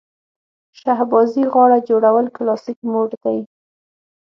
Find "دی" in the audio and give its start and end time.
3.23-3.39